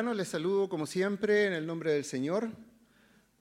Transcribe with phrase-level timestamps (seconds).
[0.00, 0.16] hermanos.
[0.16, 2.48] Les saludo como siempre en el nombre del Señor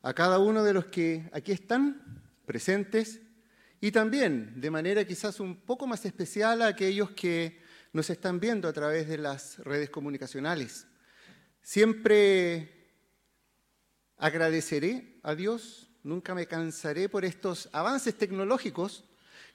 [0.01, 3.21] a cada uno de los que aquí están presentes
[3.79, 7.61] y también de manera quizás un poco más especial a aquellos que
[7.93, 10.85] nos están viendo a través de las redes comunicacionales.
[11.61, 12.91] Siempre
[14.17, 19.05] agradeceré a Dios, nunca me cansaré por estos avances tecnológicos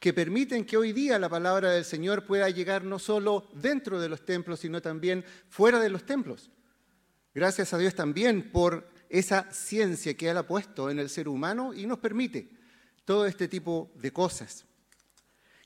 [0.00, 4.08] que permiten que hoy día la palabra del Señor pueda llegar no solo dentro de
[4.08, 6.50] los templos, sino también fuera de los templos.
[7.34, 11.74] Gracias a Dios también por esa ciencia que Él ha puesto en el ser humano
[11.74, 12.48] y nos permite
[13.04, 14.64] todo este tipo de cosas.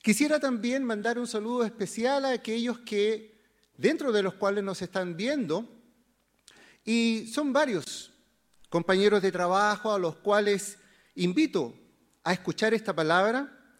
[0.01, 3.39] Quisiera también mandar un saludo especial a aquellos que,
[3.77, 5.69] dentro de los cuales nos están viendo,
[6.83, 8.13] y son varios
[8.69, 10.79] compañeros de trabajo a los cuales
[11.13, 11.75] invito
[12.23, 13.75] a escuchar esta palabra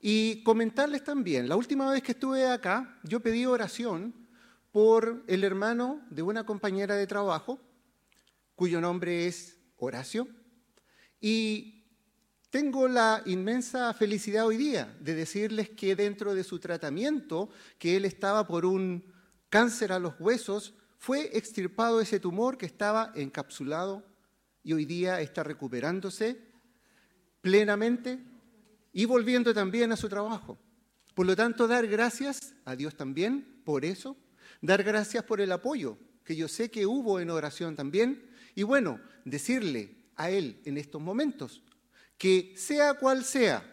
[0.00, 4.27] y comentarles también, la última vez que estuve acá, yo pedí oración
[4.80, 7.58] por el hermano de una compañera de trabajo,
[8.54, 10.28] cuyo nombre es Horacio,
[11.20, 11.84] y
[12.50, 18.04] tengo la inmensa felicidad hoy día de decirles que dentro de su tratamiento, que él
[18.04, 19.04] estaba por un
[19.48, 24.04] cáncer a los huesos, fue extirpado ese tumor que estaba encapsulado
[24.62, 26.40] y hoy día está recuperándose
[27.40, 28.20] plenamente
[28.92, 30.56] y volviendo también a su trabajo.
[31.16, 34.16] Por lo tanto, dar gracias a Dios también por eso,
[34.60, 39.00] dar gracias por el apoyo que yo sé que hubo en oración también, y bueno,
[39.24, 41.62] decirle a Él en estos momentos
[42.18, 43.64] que sea cual sea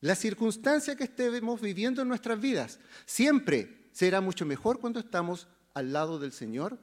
[0.00, 5.92] la circunstancia que estemos viviendo en nuestras vidas, siempre será mucho mejor cuando estamos al
[5.92, 6.78] lado del Señor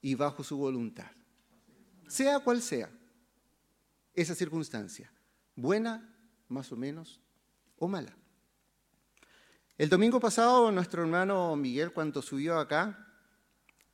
[0.00, 1.10] y bajo su voluntad.
[2.08, 2.90] Sea cual sea
[4.14, 5.12] esa circunstancia,
[5.54, 6.16] buena
[6.48, 7.20] más o menos,
[7.76, 8.16] o mala.
[9.80, 13.08] El domingo pasado nuestro hermano Miguel, cuando subió acá,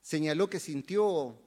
[0.03, 1.41] señaló que sintió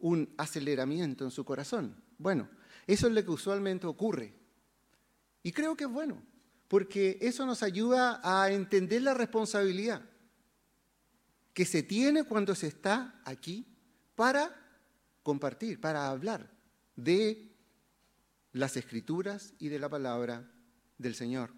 [0.00, 2.02] un aceleramiento en su corazón.
[2.18, 2.48] Bueno,
[2.88, 4.34] eso es lo que usualmente ocurre.
[5.44, 6.20] Y creo que es bueno,
[6.66, 10.02] porque eso nos ayuda a entender la responsabilidad
[11.54, 13.64] que se tiene cuando se está aquí
[14.16, 14.56] para
[15.22, 16.50] compartir, para hablar
[16.96, 17.54] de
[18.50, 20.50] las escrituras y de la palabra
[20.98, 21.52] del Señor.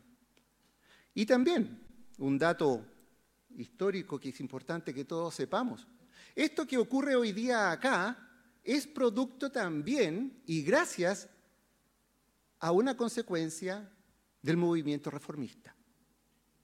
[1.19, 1.81] Y también
[2.19, 2.87] un dato
[3.57, 5.85] histórico que es importante que todos sepamos.
[6.33, 8.31] Esto que ocurre hoy día acá
[8.63, 11.29] es producto también y gracias
[12.61, 13.91] a una consecuencia
[14.43, 15.75] del movimiento reformista,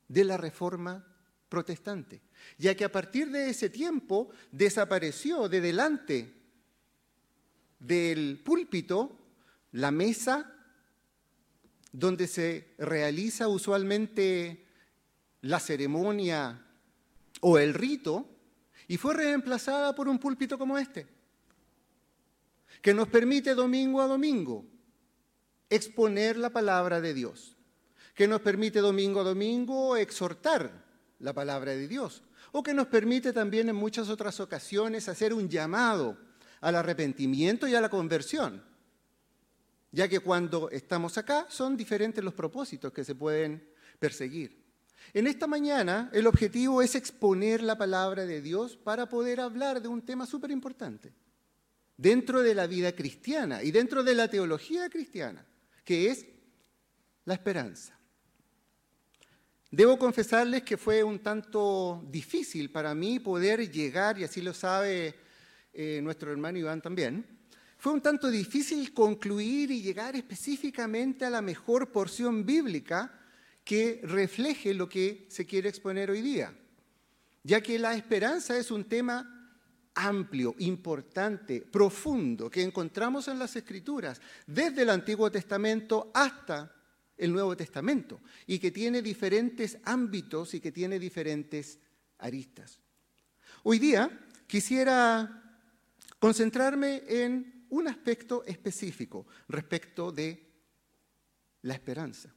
[0.06, 1.04] de la reforma
[1.48, 2.22] protestante,
[2.56, 6.32] ya que a partir de ese tiempo desapareció de delante
[7.80, 9.18] del púlpito
[9.72, 10.53] la mesa
[11.94, 14.66] donde se realiza usualmente
[15.42, 16.60] la ceremonia
[17.40, 18.28] o el rito
[18.88, 21.06] y fue reemplazada por un púlpito como este,
[22.82, 24.66] que nos permite domingo a domingo
[25.70, 27.56] exponer la palabra de Dios,
[28.16, 30.84] que nos permite domingo a domingo exhortar
[31.20, 35.48] la palabra de Dios, o que nos permite también en muchas otras ocasiones hacer un
[35.48, 36.18] llamado
[36.60, 38.73] al arrepentimiento y a la conversión
[39.94, 43.64] ya que cuando estamos acá son diferentes los propósitos que se pueden
[44.00, 44.64] perseguir.
[45.12, 49.86] En esta mañana el objetivo es exponer la palabra de Dios para poder hablar de
[49.86, 51.14] un tema súper importante
[51.96, 55.46] dentro de la vida cristiana y dentro de la teología cristiana,
[55.84, 56.26] que es
[57.24, 57.96] la esperanza.
[59.70, 65.14] Debo confesarles que fue un tanto difícil para mí poder llegar, y así lo sabe
[65.72, 67.33] eh, nuestro hermano Iván también,
[67.84, 73.12] fue un tanto difícil concluir y llegar específicamente a la mejor porción bíblica
[73.62, 76.56] que refleje lo que se quiere exponer hoy día,
[77.42, 79.60] ya que la esperanza es un tema
[79.96, 86.74] amplio, importante, profundo, que encontramos en las Escrituras, desde el Antiguo Testamento hasta
[87.18, 91.78] el Nuevo Testamento, y que tiene diferentes ámbitos y que tiene diferentes
[92.16, 92.80] aristas.
[93.62, 95.60] Hoy día quisiera
[96.18, 100.52] concentrarme en un aspecto específico respecto de
[101.62, 102.32] la esperanza.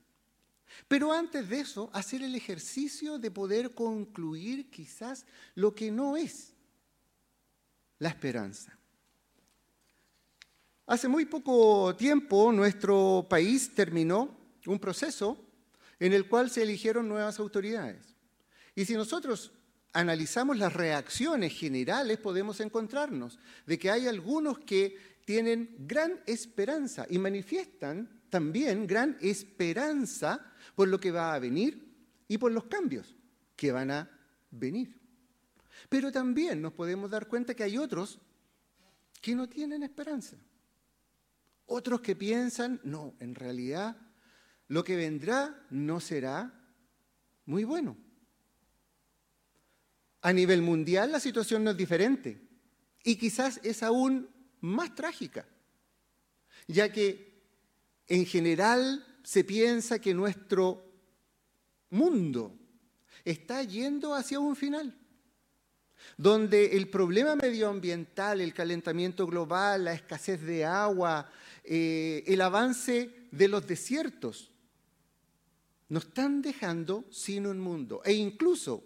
[0.88, 5.26] Pero antes de eso, hacer el ejercicio de poder concluir quizás
[5.56, 6.54] lo que no es
[8.00, 8.78] la esperanza.
[10.86, 15.38] Hace muy poco tiempo nuestro país terminó un proceso
[16.00, 18.16] en el cual se eligieron nuevas autoridades.
[18.76, 19.52] Y si nosotros
[19.94, 27.20] analizamos las reacciones generales, podemos encontrarnos de que hay algunos que tienen gran esperanza y
[27.20, 33.14] manifiestan también gran esperanza por lo que va a venir y por los cambios
[33.54, 34.10] que van a
[34.52, 34.98] venir.
[35.90, 38.22] Pero también nos podemos dar cuenta que hay otros
[39.20, 40.38] que no tienen esperanza.
[41.66, 43.98] Otros que piensan, no, en realidad
[44.70, 46.54] lo que vendrá no será
[47.46, 47.98] muy bueno.
[50.22, 52.48] A nivel mundial la situación no es diferente
[53.04, 55.45] y quizás es aún más trágica,
[56.68, 57.42] ya que
[58.07, 60.83] en general se piensa que nuestro
[61.89, 62.57] mundo
[63.24, 64.98] está yendo hacia un final,
[66.15, 71.30] donde el problema medioambiental, el calentamiento global, la escasez de agua,
[71.63, 74.51] eh, el avance de los desiertos,
[75.89, 78.01] nos están dejando sin un mundo.
[78.06, 78.83] E incluso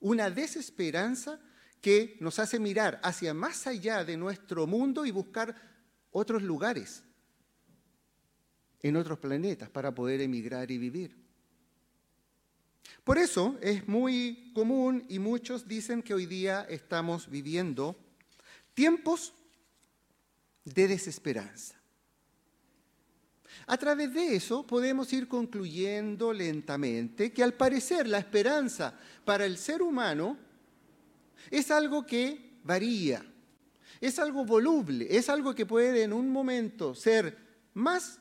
[0.00, 1.40] una desesperanza
[1.82, 5.54] que nos hace mirar hacia más allá de nuestro mundo y buscar
[6.12, 7.02] otros lugares
[8.80, 11.16] en otros planetas para poder emigrar y vivir.
[13.02, 17.96] Por eso es muy común y muchos dicen que hoy día estamos viviendo
[18.74, 19.34] tiempos
[20.64, 21.80] de desesperanza.
[23.66, 29.58] A través de eso podemos ir concluyendo lentamente que al parecer la esperanza para el
[29.58, 30.38] ser humano
[31.50, 33.24] es algo que varía,
[34.00, 37.36] es algo voluble, es algo que puede en un momento ser
[37.74, 38.18] más,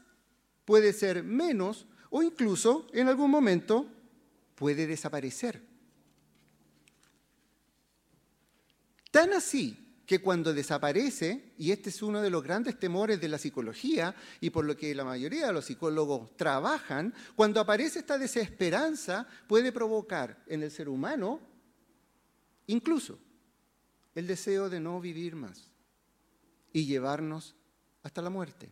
[0.66, 3.88] puede ser menos o incluso en algún momento
[4.56, 5.62] puede desaparecer.
[9.12, 13.38] Tan así que cuando desaparece, y este es uno de los grandes temores de la
[13.38, 19.26] psicología y por lo que la mayoría de los psicólogos trabajan, cuando aparece esta desesperanza
[19.48, 21.40] puede provocar en el ser humano
[22.72, 23.20] incluso
[24.16, 25.70] el deseo de no vivir más
[26.74, 27.56] y llevarnos
[28.04, 28.72] hasta la muerte.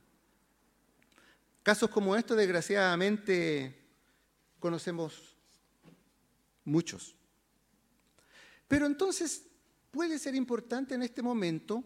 [1.63, 3.75] Casos como estos, desgraciadamente,
[4.59, 5.35] conocemos
[6.63, 7.15] muchos.
[8.67, 9.43] Pero entonces,
[9.91, 11.83] puede ser importante en este momento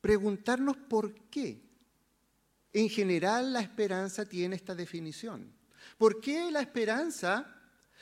[0.00, 1.60] preguntarnos por qué
[2.72, 5.52] en general la esperanza tiene esta definición.
[5.98, 7.56] ¿Por qué la esperanza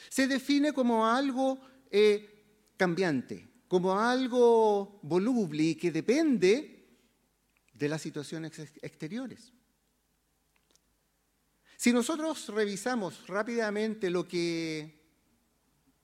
[0.09, 1.59] se define como algo
[1.91, 2.39] eh,
[2.77, 6.87] cambiante, como algo voluble y que depende
[7.73, 9.53] de las situaciones exteriores?
[11.77, 14.99] Si nosotros revisamos rápidamente lo que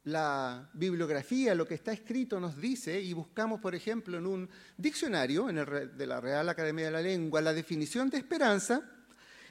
[0.04, 5.46] la bibliografía, lo que está escrito nos dice, y buscamos, por ejemplo, en un diccionario
[5.46, 8.88] de la Real Academia de la Lengua, la definición de esperanza,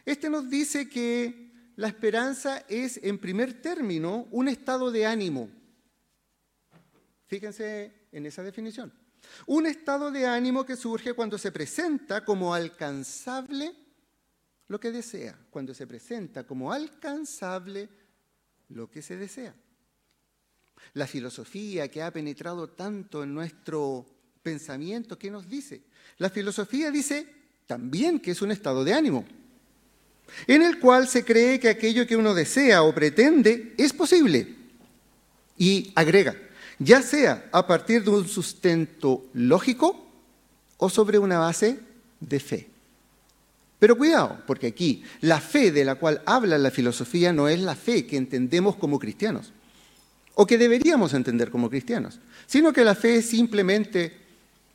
[0.05, 5.49] este nos dice que la esperanza es, en primer término, un estado de ánimo.
[7.25, 8.93] Fíjense en esa definición.
[9.47, 13.73] Un estado de ánimo que surge cuando se presenta como alcanzable
[14.69, 17.89] lo que desea, cuando se presenta como alcanzable
[18.69, 19.53] lo que se desea
[20.93, 24.05] la filosofía que ha penetrado tanto en nuestro
[24.41, 25.81] pensamiento, ¿qué nos dice?
[26.17, 27.27] La filosofía dice
[27.65, 29.25] también que es un estado de ánimo,
[30.47, 34.55] en el cual se cree que aquello que uno desea o pretende es posible.
[35.57, 36.35] Y agrega,
[36.79, 40.05] ya sea a partir de un sustento lógico
[40.77, 41.79] o sobre una base
[42.19, 42.69] de fe.
[43.79, 47.75] Pero cuidado, porque aquí la fe de la cual habla la filosofía no es la
[47.75, 49.51] fe que entendemos como cristianos
[50.35, 54.13] o que deberíamos entender como cristianos, sino que la fe es simplemente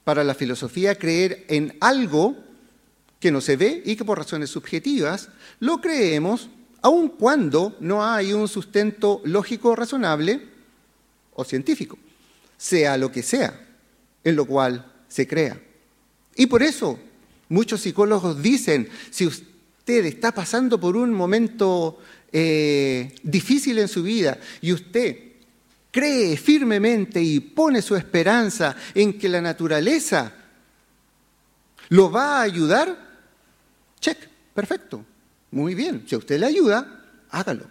[0.05, 2.37] para la filosofía creer en algo
[3.19, 5.29] que no se ve y que por razones subjetivas
[5.59, 6.49] lo creemos
[6.83, 10.58] aun cuando no hay un sustento lógico razonable
[11.39, 11.97] o científico,
[12.57, 13.55] sea lo que sea,
[14.25, 15.61] en lo cual se crea.
[16.35, 16.99] Y por eso
[17.49, 22.01] muchos psicólogos dicen, si usted está pasando por un momento
[22.33, 25.17] eh, difícil en su vida y usted
[25.93, 30.33] cree firmemente y pone su esperanza en que la naturaleza
[31.91, 32.99] lo va a ayudar,
[34.01, 34.19] check,
[34.53, 35.05] perfecto,
[35.53, 36.03] muy bien.
[36.09, 37.67] Si a usted le ayuda, hágalo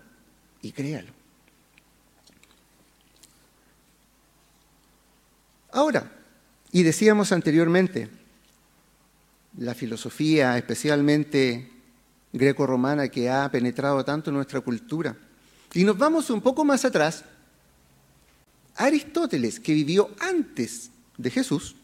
[0.61, 1.16] y créalo.
[5.77, 6.11] Ahora,
[6.71, 8.09] y decíamos anteriormente,
[9.59, 11.69] la filosofía, especialmente
[12.33, 15.15] greco-romana, que ha penetrado tanto en nuestra cultura.
[15.75, 17.25] Y nos vamos un poco más atrás
[18.75, 21.75] Aristóteles, que vivió antes de Jesús,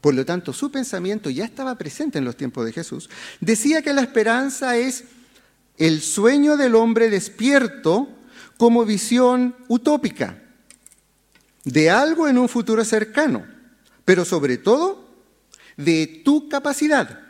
[0.00, 3.92] por lo tanto su pensamiento ya estaba presente en los tiempos de Jesús, decía que
[3.92, 5.06] la esperanza es
[5.76, 8.10] el sueño del hombre despierto
[8.56, 10.39] como visión utópica
[11.64, 13.46] de algo en un futuro cercano,
[14.04, 15.08] pero sobre todo
[15.76, 17.20] de tu capacidad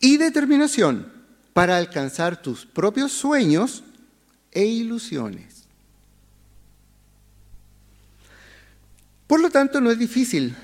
[0.00, 1.12] y determinación
[1.52, 3.82] para alcanzar tus propios sueños
[4.52, 5.64] e ilusiones.
[9.26, 10.56] Por lo tanto, no es difícil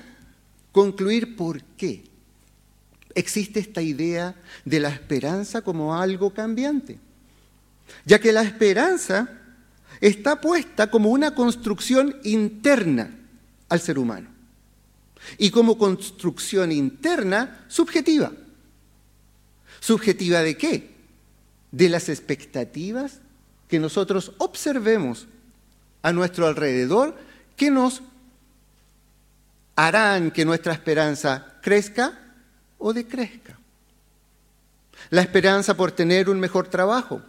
[0.71, 2.03] concluir por qué
[3.13, 6.99] existe esta idea de la esperanza como algo cambiante,
[8.05, 9.29] ya que la esperanza
[10.01, 13.11] está puesta como una construcción interna
[13.69, 14.29] al ser humano
[15.37, 18.31] y como construcción interna subjetiva.
[19.79, 20.95] ¿Subjetiva de qué?
[21.71, 23.19] De las expectativas
[23.67, 25.27] que nosotros observemos
[26.01, 27.15] a nuestro alrededor
[27.55, 28.01] que nos
[29.75, 32.19] harán que nuestra esperanza crezca
[32.77, 33.57] o decrezca.
[35.09, 37.21] La esperanza por tener un mejor trabajo.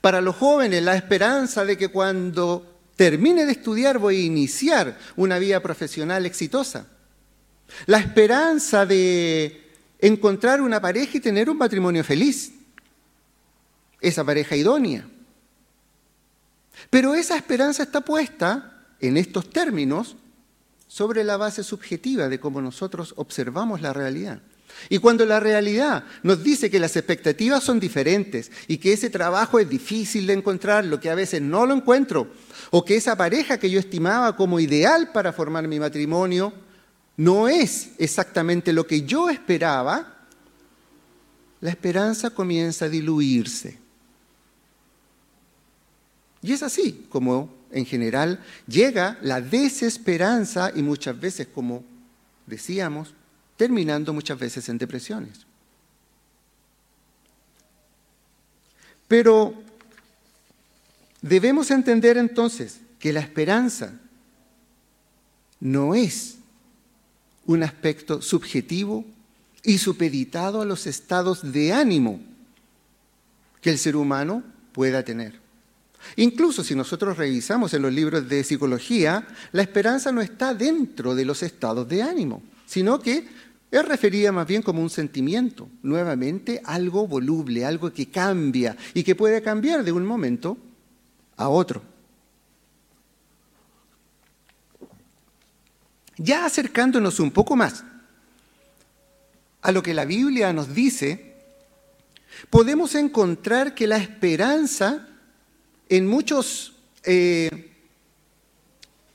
[0.00, 5.38] Para los jóvenes, la esperanza de que cuando termine de estudiar voy a iniciar una
[5.38, 6.86] vida profesional exitosa.
[7.86, 12.52] La esperanza de encontrar una pareja y tener un matrimonio feliz.
[14.00, 15.06] Esa pareja idónea.
[16.90, 20.16] Pero esa esperanza está puesta en estos términos
[20.86, 24.40] sobre la base subjetiva de cómo nosotros observamos la realidad.
[24.88, 29.58] Y cuando la realidad nos dice que las expectativas son diferentes y que ese trabajo
[29.58, 32.28] es difícil de encontrar, lo que a veces no lo encuentro,
[32.70, 36.52] o que esa pareja que yo estimaba como ideal para formar mi matrimonio
[37.16, 40.26] no es exactamente lo que yo esperaba,
[41.60, 43.78] la esperanza comienza a diluirse.
[46.42, 51.82] Y es así como en general llega la desesperanza y muchas veces, como
[52.46, 53.14] decíamos,
[53.56, 55.46] terminando muchas veces en depresiones.
[59.08, 59.54] Pero
[61.22, 63.92] debemos entender entonces que la esperanza
[65.60, 66.36] no es
[67.46, 69.04] un aspecto subjetivo
[69.62, 72.20] y supeditado a los estados de ánimo
[73.60, 75.40] que el ser humano pueda tener.
[76.16, 81.24] Incluso si nosotros revisamos en los libros de psicología, la esperanza no está dentro de
[81.24, 83.26] los estados de ánimo, sino que
[83.80, 89.14] es referida más bien como un sentimiento, nuevamente algo voluble, algo que cambia y que
[89.14, 90.56] puede cambiar de un momento
[91.36, 91.82] a otro.
[96.18, 97.84] Ya acercándonos un poco más
[99.62, 101.34] a lo que la Biblia nos dice,
[102.50, 105.08] podemos encontrar que la esperanza
[105.88, 107.72] en muchos eh,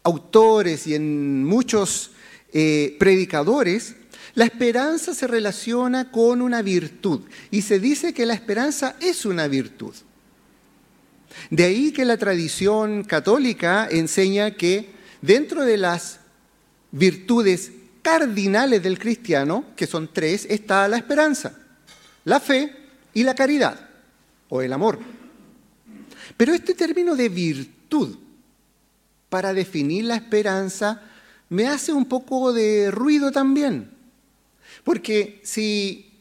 [0.03, 2.11] autores y en muchos
[2.53, 3.95] eh, predicadores,
[4.33, 9.47] la esperanza se relaciona con una virtud y se dice que la esperanza es una
[9.47, 9.93] virtud.
[11.49, 14.89] De ahí que la tradición católica enseña que
[15.21, 16.19] dentro de las
[16.91, 17.71] virtudes
[18.01, 21.57] cardinales del cristiano, que son tres, está la esperanza,
[22.25, 22.75] la fe
[23.13, 23.89] y la caridad,
[24.49, 24.99] o el amor.
[26.37, 28.17] Pero este término de virtud
[29.29, 31.01] para definir la esperanza
[31.49, 33.90] me hace un poco de ruido también.
[34.83, 36.11] Porque si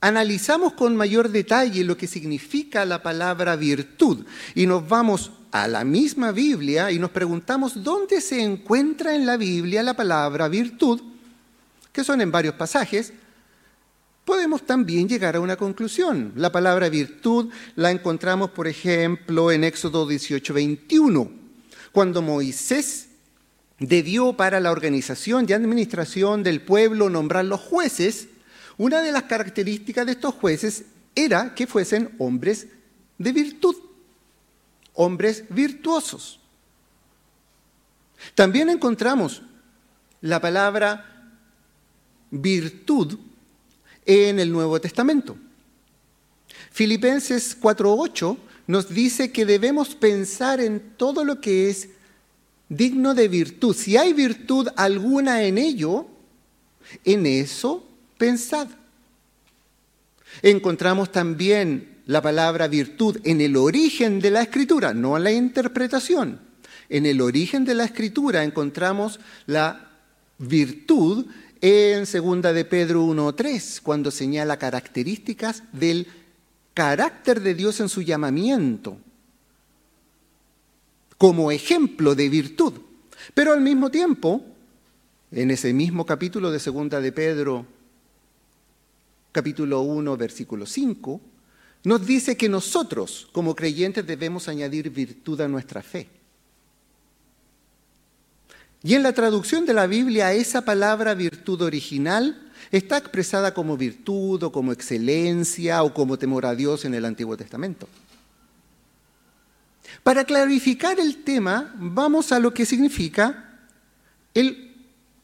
[0.00, 5.84] analizamos con mayor detalle lo que significa la palabra virtud y nos vamos a la
[5.84, 11.00] misma Biblia y nos preguntamos dónde se encuentra en la Biblia la palabra virtud,
[11.92, 13.12] que son en varios pasajes,
[14.24, 16.32] podemos también llegar a una conclusión.
[16.36, 21.30] La palabra virtud la encontramos, por ejemplo, en Éxodo 18, 21,
[21.92, 23.07] cuando Moisés
[23.78, 28.28] debió para la organización y administración del pueblo nombrar los jueces,
[28.76, 32.66] una de las características de estos jueces era que fuesen hombres
[33.18, 33.76] de virtud,
[34.94, 36.40] hombres virtuosos.
[38.34, 39.42] También encontramos
[40.20, 41.32] la palabra
[42.30, 43.18] virtud
[44.04, 45.36] en el Nuevo Testamento.
[46.70, 51.88] Filipenses 4.8 nos dice que debemos pensar en todo lo que es
[52.68, 53.74] digno de virtud.
[53.74, 56.06] Si hay virtud alguna en ello,
[57.04, 58.68] en eso pensad.
[60.42, 66.40] Encontramos también la palabra virtud en el origen de la escritura, no en la interpretación.
[66.88, 69.90] En el origen de la escritura encontramos la
[70.38, 71.26] virtud
[71.60, 76.06] en segunda de Pedro 1.3, cuando señala características del
[76.72, 78.98] carácter de Dios en su llamamiento,
[81.18, 82.74] como ejemplo de virtud.
[83.34, 84.42] Pero al mismo tiempo,
[85.32, 87.66] en ese mismo capítulo de segunda de Pedro,
[89.32, 91.20] capítulo 1, versículo 5,
[91.84, 96.08] nos dice que nosotros como creyentes debemos añadir virtud a nuestra fe.
[98.82, 104.42] Y en la traducción de la Biblia, esa palabra virtud original está expresada como virtud
[104.44, 107.88] o como excelencia o como temor a Dios en el Antiguo Testamento.
[110.02, 113.60] Para clarificar el tema, vamos a lo que significa
[114.34, 114.74] el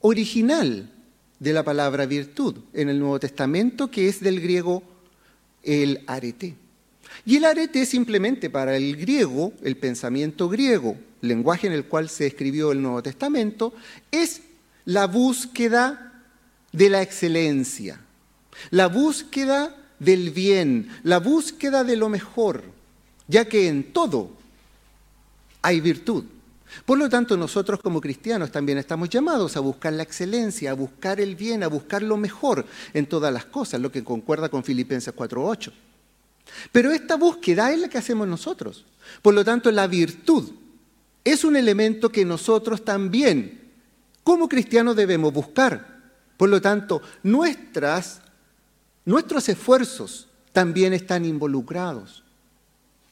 [0.00, 0.90] original
[1.38, 4.82] de la palabra virtud en el Nuevo Testamento, que es del griego
[5.62, 6.56] el arete.
[7.24, 12.26] Y el arete simplemente para el griego, el pensamiento griego, lenguaje en el cual se
[12.26, 13.72] escribió el Nuevo Testamento,
[14.10, 14.42] es
[14.84, 16.12] la búsqueda
[16.72, 18.00] de la excelencia,
[18.70, 22.64] la búsqueda del bien, la búsqueda de lo mejor,
[23.28, 24.36] ya que en todo
[25.64, 26.24] hay virtud.
[26.84, 31.20] Por lo tanto, nosotros como cristianos también estamos llamados a buscar la excelencia, a buscar
[31.20, 35.14] el bien, a buscar lo mejor en todas las cosas, lo que concuerda con Filipenses
[35.16, 35.72] 4.8.
[36.70, 38.84] Pero esta búsqueda es la que hacemos nosotros.
[39.22, 40.52] Por lo tanto, la virtud
[41.24, 43.62] es un elemento que nosotros también,
[44.22, 46.12] como cristianos, debemos buscar.
[46.36, 48.20] Por lo tanto, nuestras,
[49.06, 52.22] nuestros esfuerzos también están involucrados.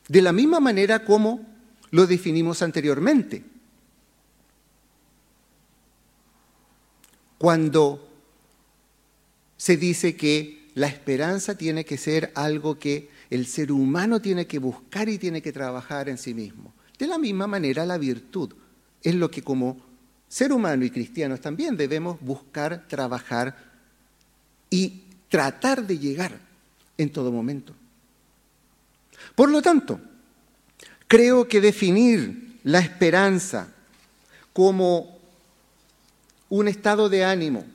[0.08, 1.51] De la misma manera como
[1.92, 3.44] lo definimos anteriormente.
[7.38, 8.08] Cuando
[9.56, 14.58] se dice que la esperanza tiene que ser algo que el ser humano tiene que
[14.58, 16.72] buscar y tiene que trabajar en sí mismo.
[16.98, 18.54] De la misma manera, la virtud
[19.02, 19.76] es lo que como
[20.28, 23.54] ser humano y cristianos también debemos buscar, trabajar
[24.70, 26.38] y tratar de llegar
[26.96, 27.74] en todo momento.
[29.34, 30.00] Por lo tanto,
[31.12, 33.68] creo que definir la esperanza
[34.54, 35.18] como
[36.48, 37.66] un estado de ánimo,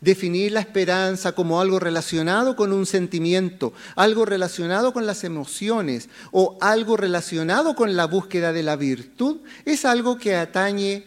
[0.00, 6.56] definir la esperanza como algo relacionado con un sentimiento, algo relacionado con las emociones o
[6.62, 11.04] algo relacionado con la búsqueda de la virtud, es algo que atañe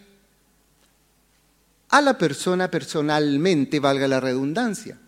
[1.89, 4.99] a la persona personalmente, valga la redundancia,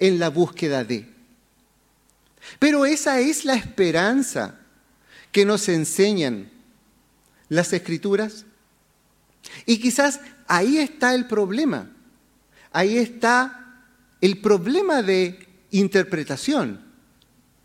[0.00, 1.08] en la búsqueda de.
[2.58, 4.65] Pero esa es la esperanza
[5.36, 6.50] que nos enseñan
[7.50, 8.46] las escrituras.
[9.66, 11.90] Y quizás ahí está el problema
[12.76, 13.82] ahí está
[14.22, 16.80] el problema de interpretación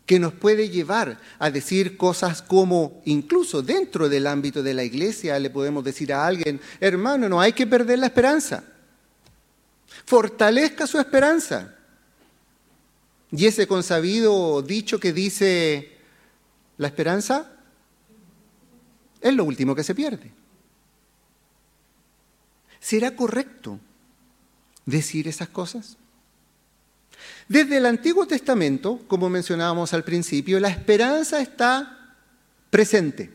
[0.04, 5.38] que nos puede llevar a decir cosas como, incluso dentro del ámbito de la iglesia,
[5.38, 8.64] le podemos decir a alguien, hermano, no hay que perder la esperanza.
[10.06, 11.74] Fortalezca su esperanza.
[13.30, 15.92] Y ese consabido dicho que dice,
[16.78, 17.51] la esperanza
[19.22, 20.30] es lo último que se pierde.
[22.80, 23.78] ¿Será correcto
[24.84, 25.96] decir esas cosas?
[27.48, 32.16] Desde el Antiguo Testamento, como mencionábamos al principio, la esperanza está
[32.70, 33.30] presente.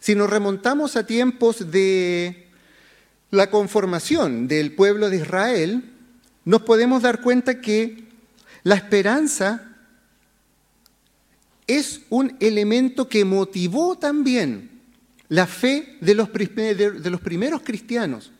[0.00, 2.48] Si nos remontamos a tiempos de
[3.30, 5.92] la conformación del pueblo de Israel,
[6.44, 8.04] nos podemos dar cuenta que
[8.62, 9.73] la esperanza
[11.66, 14.70] es un elemento que motivó también
[15.28, 18.30] la fe de los, primeros cristianos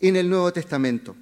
[0.00, 1.16] en el Nuevo Testamento.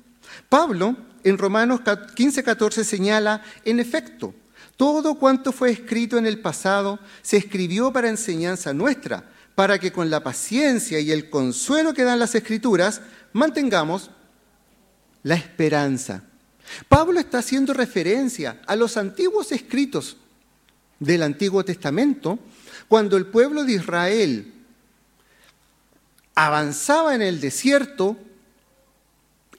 [0.49, 1.81] Pablo en Romanos
[2.15, 4.35] 15, 14 señala, en efecto,
[4.77, 10.11] todo cuanto fue escrito en el pasado se escribió para enseñanza nuestra, para que con
[10.11, 13.01] la paciencia y el consuelo que dan las escrituras
[13.33, 14.11] mantengamos
[15.23, 16.25] la esperanza.
[16.89, 20.19] Pablo está haciendo referencia a los antiguos escritos
[20.99, 22.39] del Antiguo Testamento,
[22.89, 24.53] cuando el pueblo de Israel
[26.35, 28.17] avanzaba en el desierto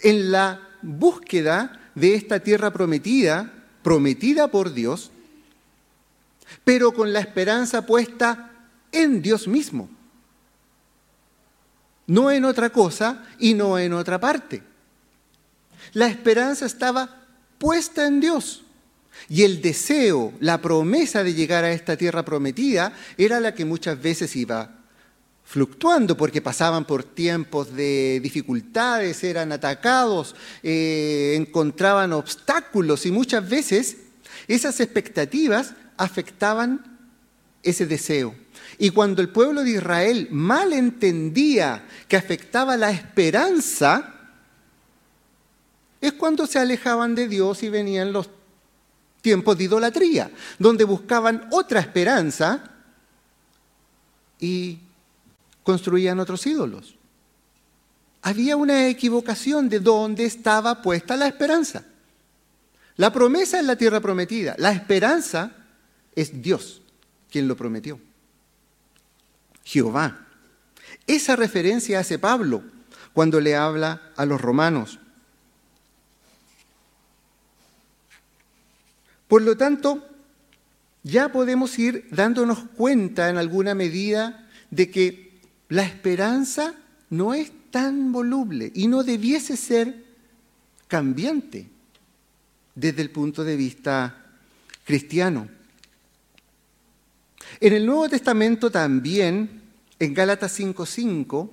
[0.01, 3.51] en la búsqueda de esta tierra prometida,
[3.83, 5.11] prometida por Dios,
[6.63, 8.51] pero con la esperanza puesta
[8.91, 9.89] en Dios mismo,
[12.05, 14.63] no en otra cosa y no en otra parte.
[15.93, 17.23] La esperanza estaba
[17.57, 18.63] puesta en Dios.
[19.29, 24.01] Y el deseo, la promesa de llegar a esta tierra prometida era la que muchas
[24.01, 24.77] veces iba
[25.47, 33.95] fluctuando porque pasaban por tiempos de dificultades, eran atacados, eh, encontraban obstáculos y muchas veces
[34.49, 36.99] esas expectativas afectaban
[37.63, 38.35] ese deseo.
[38.77, 44.15] Y cuando el pueblo de Israel mal entendía que afectaba la esperanza,
[46.01, 48.29] es cuando se alejaban de Dios y venían los
[49.21, 52.63] tiempos de idolatría, donde buscaban otra esperanza
[54.39, 54.79] y
[55.63, 56.95] construían otros ídolos.
[58.21, 61.83] Había una equivocación de dónde estaba puesta la esperanza.
[62.95, 65.51] La promesa es la tierra prometida, la esperanza
[66.15, 66.81] es Dios
[67.29, 67.99] quien lo prometió.
[69.63, 70.25] Jehová.
[71.05, 72.63] Esa referencia hace Pablo
[73.13, 74.99] cuando le habla a los romanos.
[79.27, 80.07] Por lo tanto,
[81.03, 86.75] ya podemos ir dándonos cuenta en alguna medida de que la esperanza
[87.09, 90.05] no es tan voluble y no debiese ser
[90.87, 91.67] cambiante
[92.75, 94.25] desde el punto de vista
[94.85, 95.49] cristiano.
[97.59, 99.61] En el Nuevo Testamento también,
[99.99, 101.49] en Gálatas 5:5,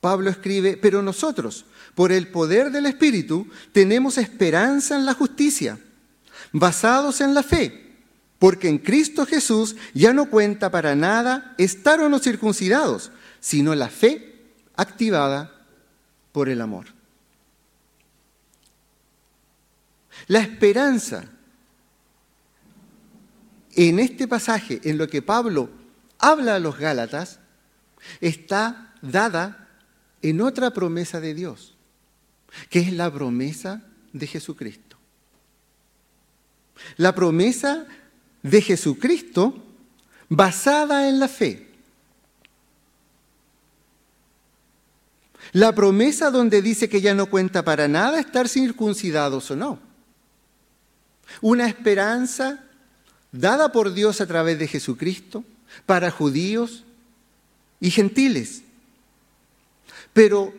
[0.00, 5.78] Pablo escribe, pero nosotros, por el poder del Espíritu, tenemos esperanza en la justicia,
[6.52, 7.86] basados en la fe
[8.38, 13.88] porque en Cristo Jesús ya no cuenta para nada estar o no circuncidados, sino la
[13.88, 14.34] fe
[14.76, 15.52] activada
[16.32, 16.86] por el amor.
[20.28, 21.24] La esperanza
[23.74, 25.70] en este pasaje, en lo que Pablo
[26.18, 27.40] habla a los Gálatas,
[28.20, 29.68] está dada
[30.22, 31.74] en otra promesa de Dios,
[32.70, 33.82] que es la promesa
[34.12, 34.85] de Jesucristo.
[36.96, 37.86] La promesa
[38.42, 39.62] de Jesucristo
[40.28, 41.66] basada en la fe.
[45.52, 49.78] La promesa donde dice que ya no cuenta para nada estar circuncidados o no.
[51.40, 52.64] Una esperanza
[53.32, 55.44] dada por Dios a través de Jesucristo
[55.84, 56.84] para judíos
[57.80, 58.62] y gentiles.
[60.12, 60.54] Pero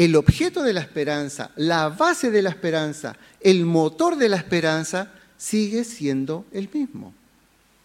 [0.00, 5.12] el objeto de la esperanza, la base de la esperanza, el motor de la esperanza
[5.36, 7.12] sigue siendo el mismo.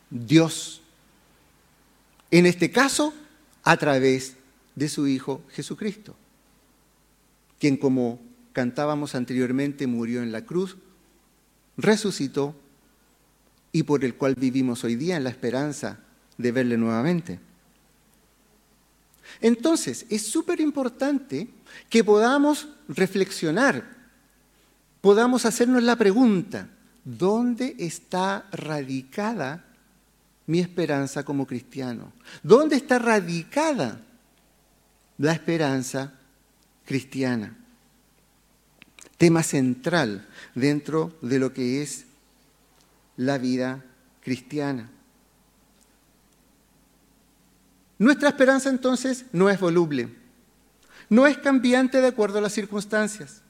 [0.10, 0.82] Dios.
[2.32, 3.14] En este caso,
[3.66, 4.38] a través
[4.76, 6.16] de su Hijo Jesucristo,
[7.60, 8.22] quien como
[8.54, 10.78] cantábamos anteriormente murió en la cruz,
[11.76, 12.56] resucitó
[13.74, 16.00] y por el cual vivimos hoy día en la esperanza
[16.38, 17.42] de verle nuevamente.
[19.42, 21.50] Entonces, es súper importante
[21.90, 23.84] que podamos reflexionar,
[25.02, 26.70] podamos hacernos la pregunta,
[27.04, 29.66] ¿dónde está radicada
[30.48, 32.14] mi esperanza como cristiano?
[32.44, 34.02] ¿Dónde está radicada
[35.18, 36.14] la esperanza
[36.86, 37.58] cristiana?
[39.18, 42.06] Tema central dentro de lo que es
[43.18, 43.84] la vida
[44.22, 44.90] cristiana.
[47.98, 50.10] Nuestra esperanza entonces no es voluble,
[51.10, 53.42] no es cambiante de acuerdo a las circunstancias.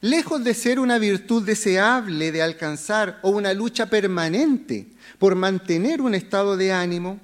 [0.00, 4.88] Lejos de ser una virtud deseable de alcanzar o una lucha permanente
[5.18, 7.20] por mantener un estado de ánimo,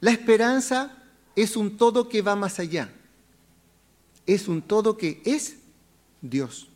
[0.00, 0.96] la esperanza
[1.36, 2.90] es un todo que va más allá.
[4.26, 5.56] Es un todo que es
[6.20, 6.68] Dios.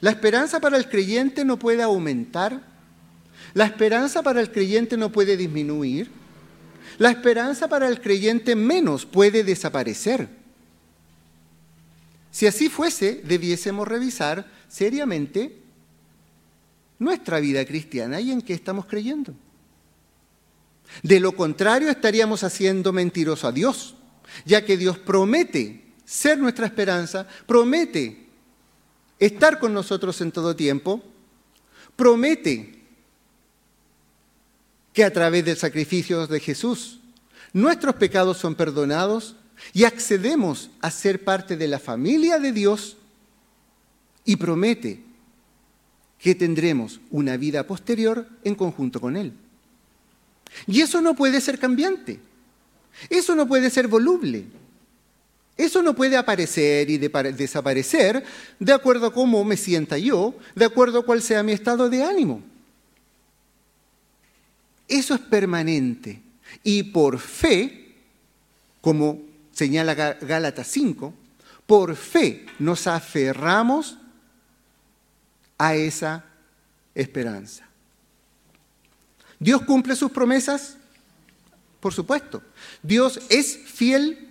[0.00, 2.62] La esperanza para el creyente no puede aumentar.
[3.54, 6.21] La esperanza para el creyente no puede disminuir.
[6.98, 10.28] La esperanza para el creyente menos puede desaparecer.
[12.30, 15.58] Si así fuese, debiésemos revisar seriamente
[16.98, 19.34] nuestra vida cristiana y en qué estamos creyendo.
[21.02, 23.94] De lo contrario, estaríamos haciendo mentiroso a Dios,
[24.44, 28.26] ya que Dios promete ser nuestra esperanza, promete
[29.18, 31.02] estar con nosotros en todo tiempo,
[31.96, 32.81] promete
[34.92, 37.00] que a través del sacrificio de Jesús
[37.52, 39.36] nuestros pecados son perdonados
[39.72, 42.96] y accedemos a ser parte de la familia de Dios
[44.24, 45.02] y promete
[46.18, 49.32] que tendremos una vida posterior en conjunto con Él.
[50.66, 52.20] Y eso no puede ser cambiante,
[53.10, 54.46] eso no puede ser voluble,
[55.56, 58.24] eso no puede aparecer y desaparecer
[58.58, 62.02] de acuerdo a cómo me sienta yo, de acuerdo a cuál sea mi estado de
[62.02, 62.42] ánimo.
[64.92, 66.20] Eso es permanente.
[66.62, 67.94] Y por fe,
[68.82, 71.14] como señala Gálatas 5,
[71.66, 73.96] por fe nos aferramos
[75.56, 76.26] a esa
[76.94, 77.66] esperanza.
[79.38, 80.76] ¿Dios cumple sus promesas?
[81.80, 82.42] Por supuesto.
[82.82, 84.21] ¿Dios es fiel?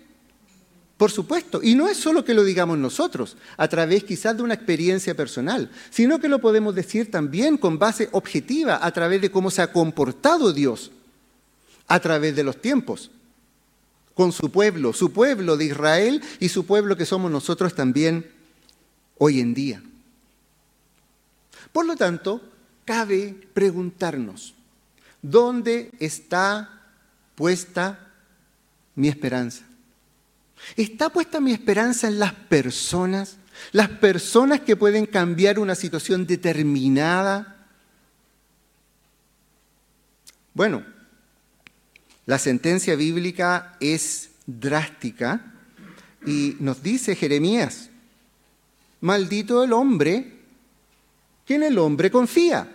[1.02, 1.62] Por supuesto.
[1.64, 5.72] Y no es solo que lo digamos nosotros, a través quizás de una experiencia personal,
[5.90, 9.74] sino que lo podemos decir también con base objetiva, a través de cómo se ha
[9.74, 10.92] comportado Dios
[11.88, 13.10] a través de los tiempos,
[14.14, 18.30] con su pueblo, su pueblo de Israel y su pueblo que somos nosotros también
[19.18, 19.82] hoy en día.
[21.72, 22.44] Por lo tanto,
[22.86, 24.54] cabe preguntarnos,
[25.24, 26.80] ¿dónde está
[27.34, 28.08] puesta
[28.94, 29.66] mi esperanza?
[30.76, 33.38] ¿Está puesta mi esperanza en las personas?
[33.72, 37.68] Las personas que pueden cambiar una situación determinada.
[40.54, 40.84] Bueno,
[42.26, 45.54] la sentencia bíblica es drástica
[46.26, 47.90] y nos dice Jeremías,
[49.02, 50.40] maldito el hombre
[51.46, 52.68] que en el hombre confía.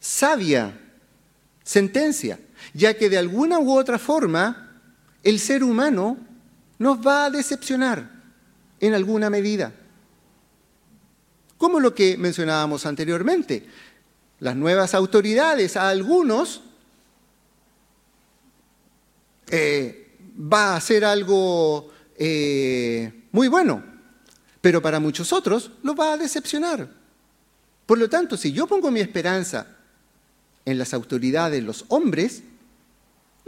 [0.00, 0.76] sabia
[1.62, 2.40] sentencia,
[2.74, 4.70] ya que de alguna u otra forma
[5.22, 6.16] el ser humano
[6.78, 8.10] nos va a decepcionar
[8.80, 9.72] en alguna medida.
[11.58, 13.66] Como lo que mencionábamos anteriormente,
[14.38, 16.62] las nuevas autoridades a algunos
[19.50, 23.84] eh, va a ser algo eh, muy bueno,
[24.60, 26.88] pero para muchos otros lo va a decepcionar.
[27.84, 29.66] Por lo tanto, si yo pongo mi esperanza
[30.64, 32.42] en las autoridades, los hombres,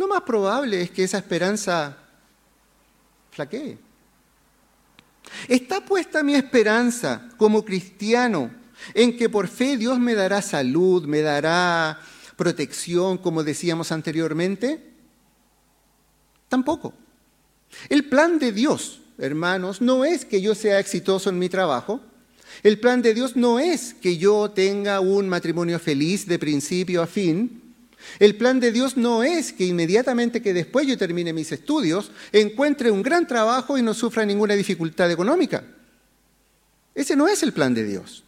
[0.03, 1.97] lo más probable es que esa esperanza
[3.31, 3.79] flaquee.
[5.47, 8.51] ¿Está puesta mi esperanza como cristiano
[8.95, 12.01] en que por fe Dios me dará salud, me dará
[12.37, 14.93] protección, como decíamos anteriormente?
[16.49, 16.93] Tampoco.
[17.89, 22.01] El plan de Dios, hermanos, no es que yo sea exitoso en mi trabajo.
[22.65, 27.07] El plan de Dios no es que yo tenga un matrimonio feliz de principio a
[27.07, 27.62] fin.
[28.19, 32.91] El plan de Dios no es que inmediatamente que después yo termine mis estudios, encuentre
[32.91, 35.65] un gran trabajo y no sufra ninguna dificultad económica.
[36.95, 38.25] Ese no es el plan de Dios.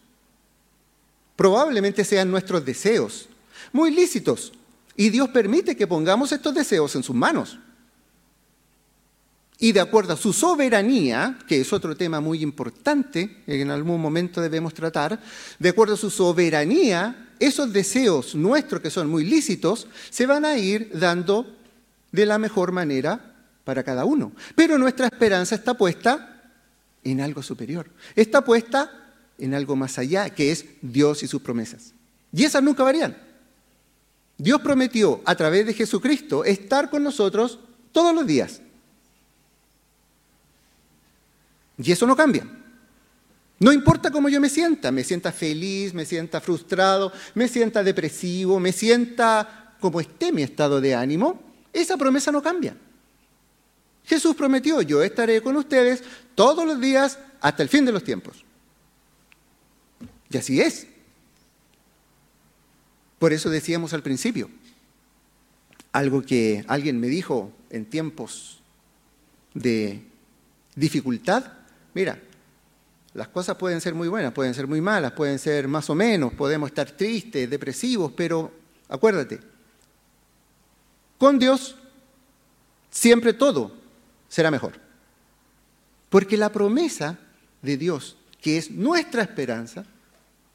[1.37, 3.29] Probablemente sean nuestros deseos,
[3.73, 4.53] muy lícitos,
[4.97, 7.59] y Dios permite que pongamos estos deseos en sus manos.
[9.59, 14.41] Y de acuerdo a su soberanía, que es otro tema muy importante, en algún momento
[14.41, 15.21] debemos tratar,
[15.59, 20.57] de acuerdo a su soberanía, esos deseos nuestros que son muy lícitos se van a
[20.57, 21.47] ir dando
[22.13, 24.33] de la mejor manera para cada uno.
[24.55, 26.53] Pero nuestra esperanza está puesta
[27.03, 27.91] en algo superior.
[28.15, 28.91] Está puesta
[29.39, 31.93] en algo más allá, que es Dios y sus promesas.
[32.33, 33.17] Y esas nunca varían.
[34.37, 37.59] Dios prometió a través de Jesucristo estar con nosotros
[37.93, 38.61] todos los días.
[41.79, 42.47] Y eso no cambia.
[43.59, 48.59] No importa cómo yo me sienta, me sienta feliz, me sienta frustrado, me sienta depresivo,
[48.59, 51.41] me sienta como esté mi estado de ánimo,
[51.73, 52.77] esa promesa no cambia.
[54.05, 56.03] Jesús prometió, yo estaré con ustedes
[56.35, 58.45] todos los días hasta el fin de los tiempos.
[60.31, 60.87] Y así es.
[63.19, 64.51] Por eso decíamos al principio,
[65.93, 68.61] algo que alguien me dijo en tiempos
[69.55, 70.03] de
[70.75, 71.53] dificultad,
[71.95, 72.21] mira,
[73.15, 76.33] las cosas pueden ser muy buenas, pueden ser muy malas, pueden ser más o menos,
[76.35, 78.53] podemos estar tristes, depresivos, pero
[78.89, 79.41] acuérdate,
[81.17, 81.77] con Dios
[82.91, 83.73] siempre todo
[84.29, 84.81] será mejor.
[86.11, 87.19] Porque la promesa
[87.63, 89.85] de Dios, que es nuestra esperanza,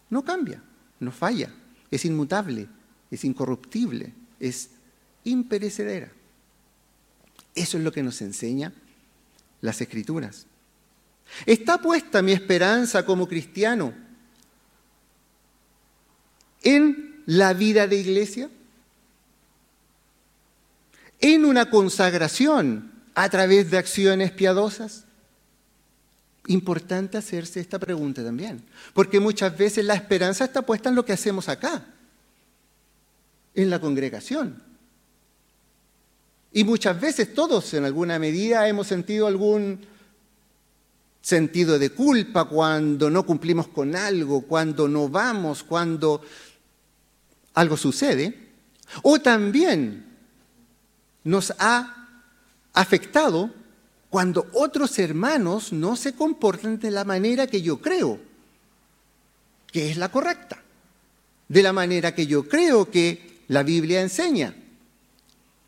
[0.09, 0.61] no cambia,
[0.99, 1.53] no falla,
[1.89, 2.67] es inmutable,
[3.09, 4.69] es incorruptible, es
[5.23, 6.11] imperecedera.
[7.55, 8.73] Eso es lo que nos enseña
[9.61, 10.45] las escrituras.
[11.45, 13.93] ¿Está puesta mi esperanza como cristiano
[16.61, 18.49] en la vida de iglesia?
[21.19, 25.05] ¿En una consagración a través de acciones piadosas?
[26.47, 28.63] Importante hacerse esta pregunta también,
[28.93, 31.85] porque muchas veces la esperanza está puesta en lo que hacemos acá,
[33.53, 34.63] en la congregación.
[36.51, 39.85] Y muchas veces todos en alguna medida hemos sentido algún
[41.21, 46.21] sentido de culpa cuando no cumplimos con algo, cuando no vamos, cuando
[47.53, 48.49] algo sucede.
[49.03, 50.05] O también
[51.23, 52.07] nos ha
[52.73, 53.51] afectado
[54.09, 58.19] cuando otros hermanos no se comportan de la manera que yo creo
[59.71, 60.63] que es la correcta,
[61.47, 64.55] de la manera que yo creo que la Biblia enseña.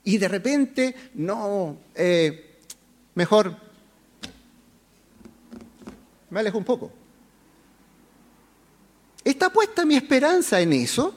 [0.03, 2.57] Y de repente, no, eh,
[3.13, 3.55] mejor
[6.31, 6.91] me alejo un poco.
[9.23, 11.15] ¿Está puesta mi esperanza en eso?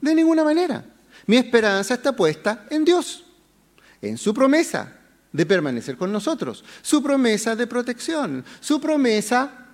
[0.00, 0.84] De ninguna manera.
[1.26, 3.24] Mi esperanza está puesta en Dios,
[4.02, 4.98] en su promesa
[5.32, 9.66] de permanecer con nosotros, su promesa de protección, su promesa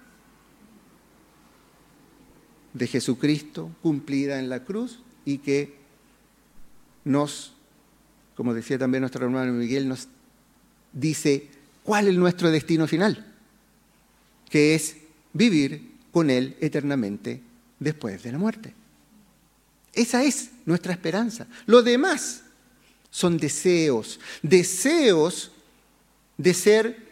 [2.74, 5.78] de Jesucristo cumplida en la cruz y que
[7.04, 7.54] nos,
[8.36, 10.06] como decía también nuestro hermano Miguel, nos
[10.92, 11.48] dice
[11.82, 13.27] cuál es nuestro destino final
[14.48, 14.96] que es
[15.32, 17.40] vivir con Él eternamente
[17.78, 18.74] después de la muerte.
[19.92, 21.46] Esa es nuestra esperanza.
[21.66, 22.42] Lo demás
[23.10, 25.50] son deseos, deseos
[26.36, 27.08] de ser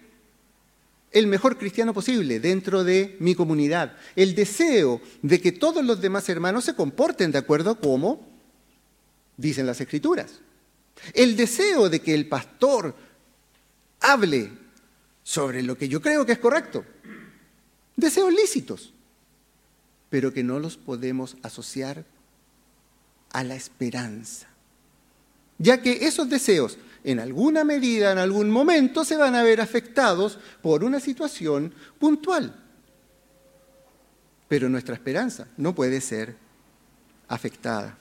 [1.12, 6.28] el mejor cristiano posible dentro de mi comunidad, el deseo de que todos los demás
[6.28, 8.28] hermanos se comporten de acuerdo a cómo
[9.36, 10.40] dicen las escrituras,
[11.14, 12.94] el deseo de que el pastor
[14.00, 14.50] hable
[15.22, 16.84] sobre lo que yo creo que es correcto,
[17.96, 18.92] deseos lícitos,
[20.10, 22.04] pero que no los podemos asociar
[23.32, 24.48] a la esperanza.
[25.58, 30.38] Ya que esos deseos, en alguna medida, en algún momento, se van a ver afectados
[30.62, 32.54] por una situación puntual.
[34.48, 36.36] Pero nuestra esperanza no puede ser
[37.28, 37.98] afectada.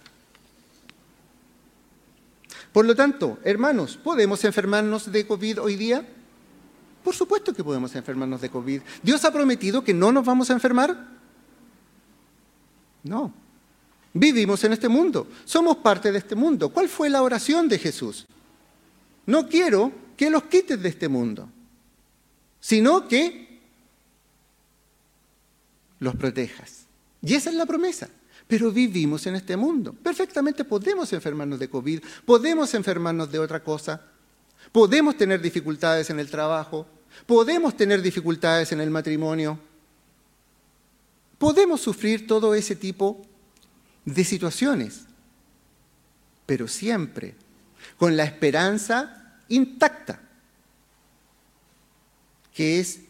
[2.71, 6.05] Por lo tanto, hermanos, ¿podemos enfermarnos de COVID hoy día?
[7.05, 8.81] Por supuesto que podemos enfermarnos de COVID.
[9.03, 11.07] ¿Dios ha prometido que no nos vamos a enfermar?
[13.03, 13.31] No.
[14.11, 16.69] Vivimos en este mundo, somos parte de este mundo.
[16.69, 18.25] ¿Cuál fue la oración de Jesús?
[19.27, 21.47] No quiero que los quites de este mundo,
[22.59, 23.61] sino que
[25.99, 26.87] los protejas.
[27.21, 28.09] Y esa es la promesa.
[28.47, 29.93] Pero vivimos en este mundo.
[29.93, 34.01] Perfectamente podemos enfermarnos de COVID, podemos enfermarnos de otra cosa,
[34.71, 36.87] podemos tener dificultades en el trabajo,
[37.25, 39.59] podemos tener dificultades en el matrimonio,
[41.37, 43.25] podemos sufrir todo ese tipo
[44.05, 45.05] de situaciones,
[46.45, 47.35] pero siempre
[47.97, 50.21] con la esperanza intacta,
[52.53, 53.01] que es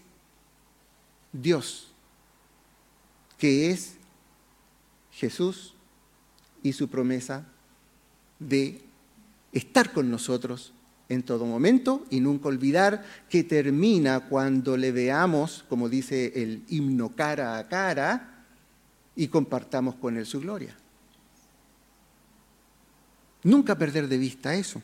[1.31, 1.91] Dios,
[3.37, 3.95] que es
[5.11, 5.73] Jesús
[6.63, 7.45] y su promesa
[8.39, 8.81] de
[9.51, 10.73] estar con nosotros
[11.09, 17.15] en todo momento y nunca olvidar que termina cuando le veamos, como dice el himno
[17.15, 18.45] cara a cara,
[19.15, 20.75] y compartamos con Él su gloria.
[23.43, 24.81] Nunca perder de vista eso.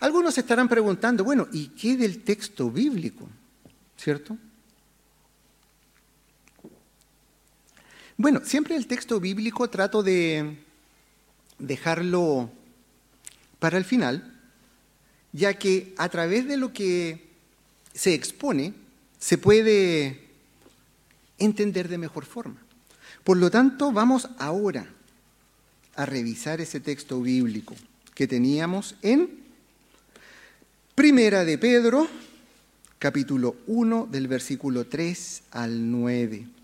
[0.00, 3.28] Algunos estarán preguntando, bueno, ¿y qué del texto bíblico?
[3.96, 4.38] ¿Cierto?
[8.16, 10.56] Bueno, siempre el texto bíblico trato de
[11.58, 12.50] dejarlo
[13.58, 14.34] para el final,
[15.32, 17.28] ya que a través de lo que
[17.94, 18.74] se expone
[19.18, 20.28] se puede
[21.38, 22.56] entender de mejor forma.
[23.24, 24.88] Por lo tanto, vamos ahora
[25.96, 27.74] a revisar ese texto bíblico
[28.14, 29.38] que teníamos en
[30.94, 32.08] Primera de Pedro,
[32.98, 36.57] capítulo 1, del versículo 3 al 9.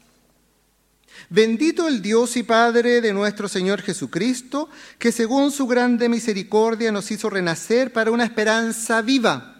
[1.31, 7.11] Bendito el Dios y Padre de nuestro Señor Jesucristo, que según su grande misericordia nos
[7.11, 9.51] hizo renacer para una esperanza viva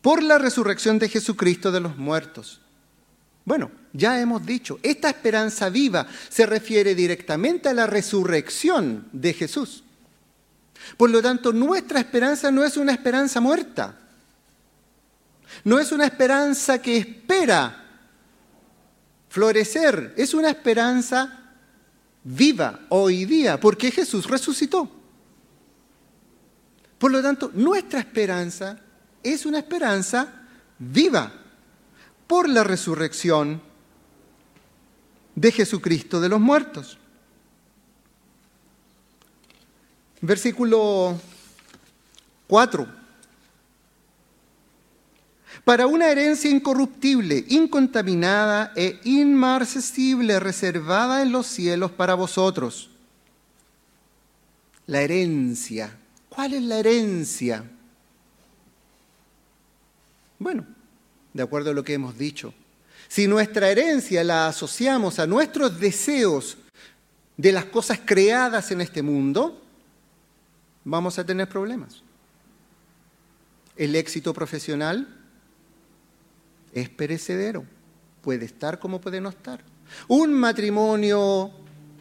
[0.00, 2.60] por la resurrección de Jesucristo de los muertos.
[3.44, 9.84] Bueno, ya hemos dicho, esta esperanza viva se refiere directamente a la resurrección de Jesús.
[10.96, 13.98] Por lo tanto, nuestra esperanza no es una esperanza muerta,
[15.64, 17.81] no es una esperanza que espera
[19.32, 20.12] florecer.
[20.18, 21.54] Es una esperanza
[22.22, 24.88] viva hoy día, porque Jesús resucitó.
[26.98, 28.78] Por lo tanto, nuestra esperanza
[29.22, 30.46] es una esperanza
[30.78, 31.32] viva
[32.26, 33.62] por la resurrección
[35.34, 36.98] de Jesucristo de los muertos.
[40.20, 41.18] Versículo
[42.48, 43.01] 4
[45.64, 52.90] para una herencia incorruptible, incontaminada e inmarcesible, reservada en los cielos para vosotros.
[54.86, 55.96] La herencia.
[56.28, 57.64] ¿Cuál es la herencia?
[60.38, 60.66] Bueno,
[61.32, 62.52] de acuerdo a lo que hemos dicho,
[63.06, 66.56] si nuestra herencia la asociamos a nuestros deseos
[67.36, 69.62] de las cosas creadas en este mundo,
[70.84, 72.02] vamos a tener problemas.
[73.76, 75.21] El éxito profesional
[76.72, 77.64] es perecedero.
[78.22, 79.62] Puede estar como puede no estar.
[80.08, 81.50] Un matrimonio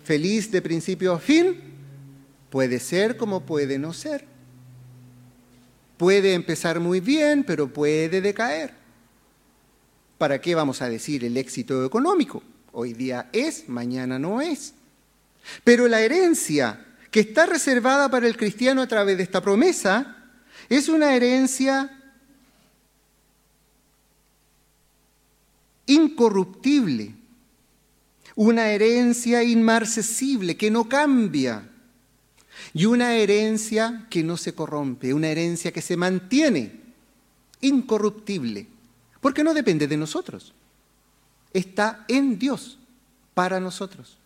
[0.03, 1.58] feliz de principio a fin
[2.50, 4.25] puede ser como puede no ser.
[5.98, 8.73] Puede empezar muy bien, pero puede decaer.
[10.17, 12.43] ¿Para qué vamos a decir el éxito económico?
[12.71, 14.73] Hoy día es, mañana no es.
[15.63, 20.17] Pero la herencia que está reservada para el cristiano a través de esta promesa
[20.69, 22.00] es una herencia
[25.94, 27.13] incorruptible,
[28.35, 31.69] una herencia inmarcesible que no cambia
[32.73, 36.79] y una herencia que no se corrompe, una herencia que se mantiene
[37.62, 38.67] incorruptible,
[39.19, 40.54] porque no depende de nosotros,
[41.54, 42.77] está en Dios
[43.33, 44.17] para nosotros.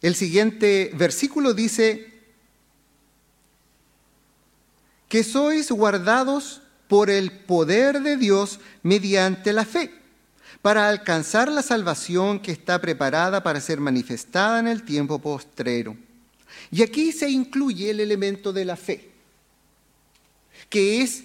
[0.00, 2.14] El siguiente versículo dice
[5.08, 9.92] que sois guardados por el poder de Dios mediante la fe,
[10.62, 15.96] para alcanzar la salvación que está preparada para ser manifestada en el tiempo postrero.
[16.70, 19.10] Y aquí se incluye el elemento de la fe,
[20.68, 21.24] que es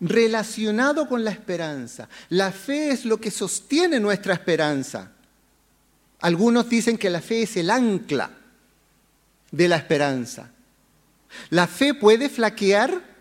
[0.00, 2.08] relacionado con la esperanza.
[2.28, 5.12] La fe es lo que sostiene nuestra esperanza.
[6.20, 8.30] Algunos dicen que la fe es el ancla
[9.50, 10.50] de la esperanza.
[11.50, 13.11] ¿La fe puede flaquear?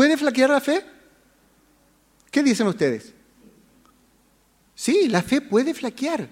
[0.00, 0.82] ¿Puede flaquear la fe?
[2.30, 3.12] ¿Qué dicen ustedes?
[4.74, 6.26] Sí, la fe puede flaquear.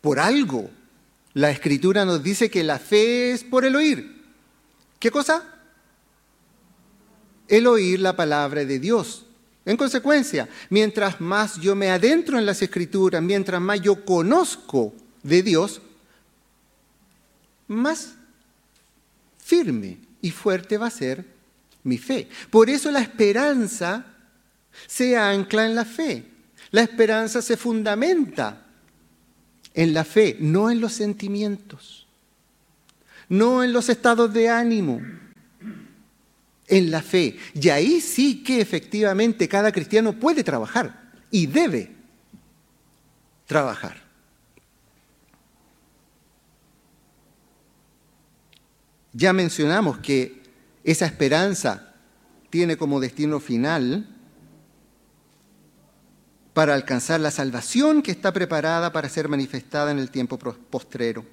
[0.00, 0.68] Por algo.
[1.34, 4.24] La escritura nos dice que la fe es por el oír.
[4.98, 5.44] ¿Qué cosa?
[7.46, 9.24] El oír la palabra de Dios.
[9.64, 15.44] En consecuencia, mientras más yo me adentro en las escrituras, mientras más yo conozco de
[15.44, 15.80] Dios,
[17.68, 18.16] más
[19.38, 21.24] firme y fuerte va a ser
[21.82, 22.28] mi fe.
[22.50, 24.06] Por eso la esperanza
[24.86, 26.24] se ancla en la fe.
[26.70, 28.66] La esperanza se fundamenta
[29.74, 32.06] en la fe, no en los sentimientos,
[33.28, 35.00] no en los estados de ánimo,
[36.66, 37.38] en la fe.
[37.54, 41.92] Y ahí sí que efectivamente cada cristiano puede trabajar y debe
[43.46, 44.09] trabajar.
[49.12, 50.40] Ya mencionamos que
[50.84, 51.94] esa esperanza
[52.48, 54.08] tiene como destino final
[56.54, 61.24] para alcanzar la salvación que está preparada para ser manifestada en el tiempo postrero.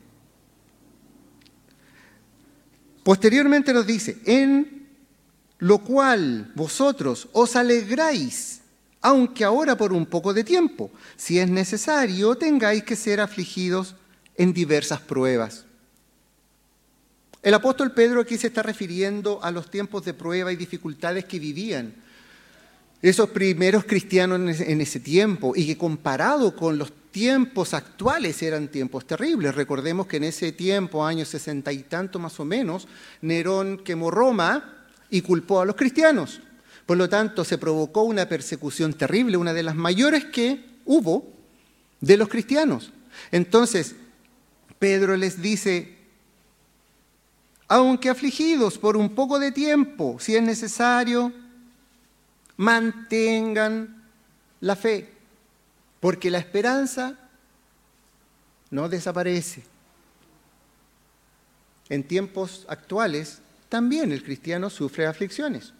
[3.04, 4.88] Posteriormente nos dice, en
[5.60, 8.62] lo cual vosotros os alegráis,
[9.02, 13.96] aunque ahora por un poco de tiempo, si es necesario, tengáis que ser afligidos
[14.36, 15.67] en diversas pruebas
[17.44, 21.40] el apóstol Pedro aquí se está refiriendo a los tiempos de prueba y dificultades que
[21.40, 21.94] vivían
[23.02, 29.06] esos primeros cristianos en ese tiempo y que comparado con los tiempos actuales eran tiempos
[29.06, 29.56] terribles.
[29.56, 32.88] Recordemos que en ese tiempo, años sesenta y tanto más o menos,
[33.22, 36.42] Nerón quemó Roma y culpó a los cristianos.
[36.86, 41.34] Por lo tanto, se provocó una persecución terrible, una de las mayores que hubo
[42.02, 42.92] de los cristianos.
[43.32, 43.96] Entonces,
[44.80, 45.97] Pedro les dice,
[47.68, 51.34] aunque afligidos por un poco de tiempo, si es necesario,
[52.56, 54.04] mantengan
[54.62, 55.10] la fe,
[56.00, 57.18] porque la esperanza
[58.72, 59.64] no desaparece.
[61.90, 63.40] En tiempos actuales
[63.70, 65.74] también el cristiano sufre aflicciones.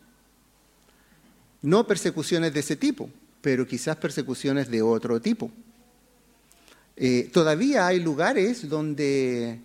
[1.62, 3.10] No persecuciones de ese tipo,
[3.42, 5.52] pero quizás persecuciones de otro tipo.
[6.96, 9.60] Eh, todavía hay lugares donde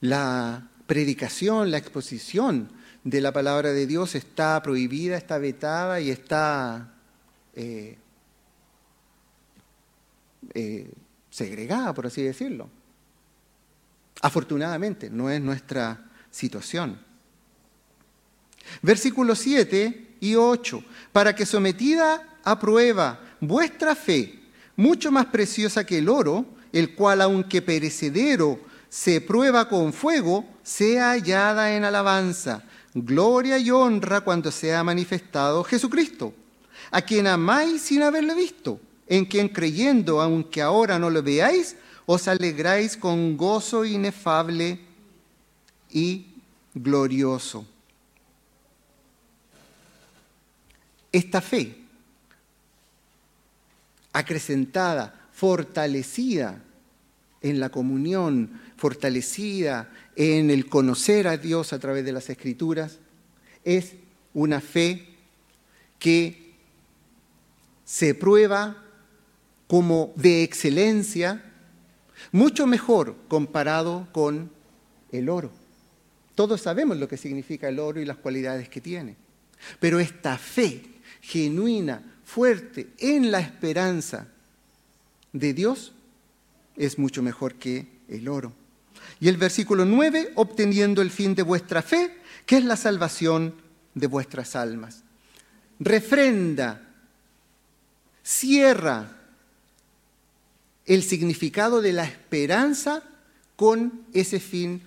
[0.00, 2.68] la predicación, la exposición
[3.04, 6.94] de la palabra de Dios está prohibida, está vetada y está
[7.54, 7.96] eh,
[10.52, 10.90] eh,
[11.30, 12.68] segregada, por así decirlo.
[14.20, 17.00] Afortunadamente, no es nuestra situación.
[18.82, 20.82] Versículos 7 y 8.
[21.12, 24.40] Para que sometida a prueba vuestra fe,
[24.74, 31.10] mucho más preciosa que el oro, el cual aunque perecedero se prueba con fuego, sea
[31.10, 32.62] hallada en alabanza,
[32.94, 36.32] gloria y honra cuando sea manifestado Jesucristo,
[36.92, 42.28] a quien amáis sin haberle visto, en quien creyendo, aunque ahora no lo veáis, os
[42.28, 44.78] alegráis con gozo inefable
[45.90, 46.26] y
[46.72, 47.66] glorioso.
[51.10, 51.76] Esta fe,
[54.12, 56.62] acrecentada, fortalecida
[57.42, 62.98] en la comunión, fortalecida en el conocer a Dios a través de las escrituras,
[63.64, 63.94] es
[64.34, 65.08] una fe
[65.98, 66.54] que
[67.84, 68.84] se prueba
[69.66, 71.44] como de excelencia,
[72.32, 74.50] mucho mejor comparado con
[75.12, 75.50] el oro.
[76.34, 79.16] Todos sabemos lo que significa el oro y las cualidades que tiene.
[79.78, 80.82] Pero esta fe
[81.20, 84.28] genuina, fuerte, en la esperanza
[85.32, 85.92] de Dios,
[86.76, 88.52] es mucho mejor que el oro.
[89.20, 92.16] Y el versículo 9, obteniendo el fin de vuestra fe,
[92.46, 93.54] que es la salvación
[93.94, 95.02] de vuestras almas.
[95.78, 96.88] Refrenda,
[98.22, 99.16] cierra
[100.86, 103.02] el significado de la esperanza
[103.56, 104.82] con ese fin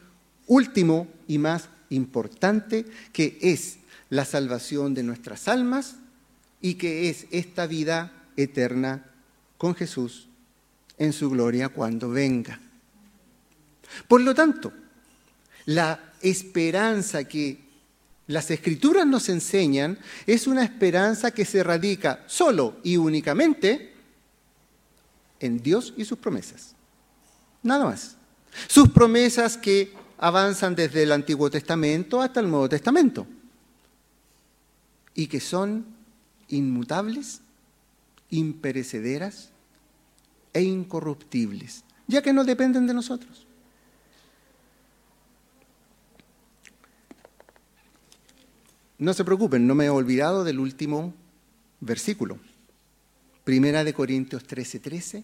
[0.47, 3.77] último y más importante, que es
[4.09, 5.95] la salvación de nuestras almas
[6.59, 9.05] y que es esta vida eterna
[9.57, 10.27] con Jesús
[10.97, 12.59] en su gloria cuando venga.
[14.07, 14.71] Por lo tanto,
[15.65, 17.63] la esperanza que
[18.27, 23.93] las escrituras nos enseñan es una esperanza que se radica solo y únicamente
[25.39, 26.73] en Dios y sus promesas.
[27.61, 28.15] Nada más.
[28.67, 33.27] Sus promesas que avanzan desde el Antiguo Testamento hasta el Nuevo Testamento
[35.15, 35.85] y que son
[36.47, 37.41] inmutables,
[38.29, 39.49] imperecederas
[40.53, 43.47] e incorruptibles, ya que no dependen de nosotros.
[48.97, 51.13] No se preocupen, no me he olvidado del último
[51.81, 52.39] versículo.
[53.43, 55.23] Primera de Corintios 13:13, 13,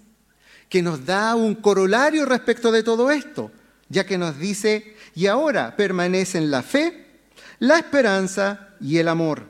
[0.68, 3.52] que nos da un corolario respecto de todo esto,
[3.88, 7.22] ya que nos dice, y ahora permanecen la fe,
[7.60, 9.50] la esperanza y el amor.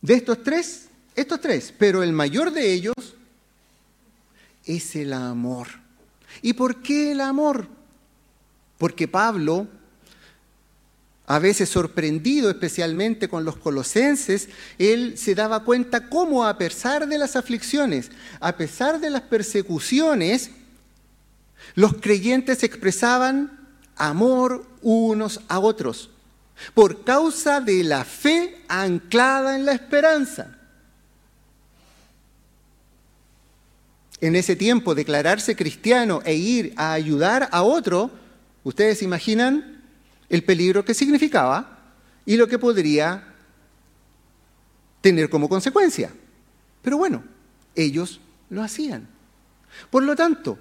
[0.00, 2.94] De estos tres, estos tres, pero el mayor de ellos
[4.66, 5.68] es el amor.
[6.42, 7.68] ¿Y por qué el amor?
[8.78, 9.68] Porque Pablo
[11.26, 14.48] a veces sorprendido especialmente con los colosenses,
[14.78, 18.10] él se daba cuenta cómo a pesar de las aflicciones,
[18.40, 20.50] a pesar de las persecuciones,
[21.74, 23.58] los creyentes expresaban
[23.96, 26.10] amor unos a otros,
[26.74, 30.53] por causa de la fe anclada en la esperanza.
[34.24, 38.10] En ese tiempo, declararse cristiano e ir a ayudar a otro,
[38.62, 39.82] ustedes imaginan
[40.30, 41.92] el peligro que significaba
[42.24, 43.22] y lo que podría
[45.02, 46.10] tener como consecuencia.
[46.80, 47.22] Pero bueno,
[47.74, 48.18] ellos
[48.48, 49.06] lo hacían.
[49.90, 50.58] Por lo tanto,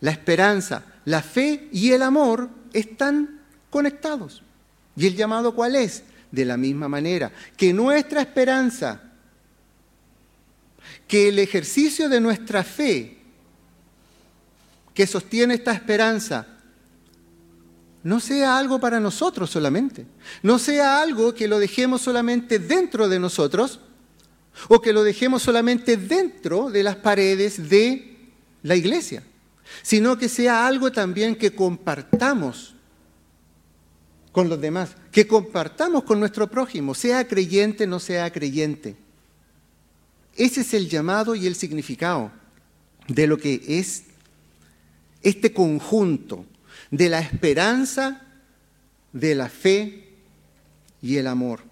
[0.00, 4.42] la esperanza, la fe y el amor están conectados.
[4.96, 6.02] ¿Y el llamado cuál es?
[6.32, 9.07] De la misma manera, que nuestra esperanza,
[11.08, 13.16] que el ejercicio de nuestra fe,
[14.94, 16.46] que sostiene esta esperanza,
[18.02, 20.06] no sea algo para nosotros solamente,
[20.42, 23.80] no sea algo que lo dejemos solamente dentro de nosotros
[24.68, 28.18] o que lo dejemos solamente dentro de las paredes de
[28.62, 29.22] la iglesia,
[29.82, 32.74] sino que sea algo también que compartamos
[34.30, 39.07] con los demás, que compartamos con nuestro prójimo, sea creyente, no sea creyente.
[40.38, 42.30] Ese es el llamado y el significado
[43.08, 44.04] de lo que es
[45.20, 46.46] este conjunto
[46.92, 48.22] de la esperanza,
[49.12, 50.14] de la fe
[51.02, 51.62] y el amor.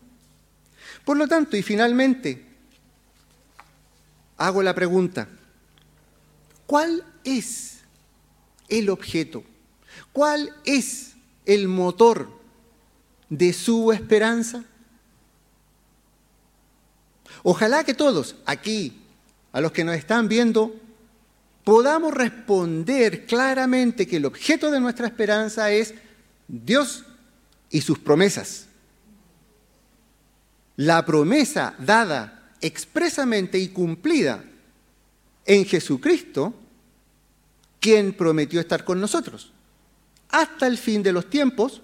[1.04, 2.44] Por lo tanto, y finalmente,
[4.36, 5.28] hago la pregunta,
[6.66, 7.82] ¿cuál es
[8.68, 9.44] el objeto?
[10.12, 11.12] ¿Cuál es
[11.44, 12.36] el motor
[13.28, 14.64] de su esperanza?
[17.48, 18.92] Ojalá que todos aquí,
[19.52, 20.74] a los que nos están viendo,
[21.62, 25.94] podamos responder claramente que el objeto de nuestra esperanza es
[26.48, 27.04] Dios
[27.70, 28.66] y sus promesas.
[30.74, 34.42] La promesa dada expresamente y cumplida
[35.44, 36.52] en Jesucristo,
[37.78, 39.52] quien prometió estar con nosotros
[40.30, 41.80] hasta el fin de los tiempos,